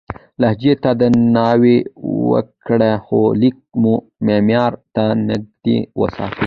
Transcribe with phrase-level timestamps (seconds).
[0.41, 1.77] لهجې ته درناوی
[2.29, 3.93] وکړئ، خو لیک مو
[4.25, 6.37] معیار ته نږدې وساتئ.